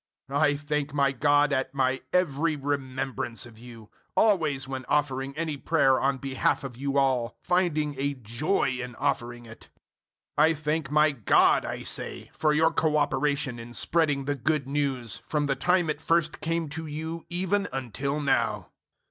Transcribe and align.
001:003 0.31 0.37
I 0.39 0.57
thank 0.57 0.93
my 0.95 1.11
God 1.11 1.53
at 1.53 1.75
my 1.75 2.01
every 2.11 2.55
remembrance 2.55 3.45
of 3.45 3.59
you 3.59 3.91
001:004 4.17 4.17
always 4.17 4.67
when 4.67 4.83
offering 4.85 5.37
any 5.37 5.57
prayer 5.57 5.99
on 5.99 6.17
behalf 6.17 6.63
of 6.63 6.75
you 6.75 6.97
all, 6.97 7.37
finding 7.39 7.93
a 7.99 8.15
joy 8.15 8.79
in 8.79 8.95
offering 8.95 9.45
it. 9.45 9.69
001:005 10.39 10.43
I 10.43 10.53
thank 10.55 10.89
my 10.89 11.11
God, 11.11 11.65
I 11.65 11.83
say, 11.83 12.31
for 12.33 12.51
your 12.51 12.71
cooperation 12.71 13.59
in 13.59 13.73
spreading 13.75 14.25
the 14.25 14.33
Good 14.33 14.67
News, 14.67 15.17
from 15.17 15.45
the 15.45 15.55
time 15.55 15.87
it 15.87 16.01
first 16.01 16.41
came 16.41 16.67
to 16.69 16.87
you 16.87 17.27
even 17.29 17.67
until 17.71 18.19
now. 18.19 18.69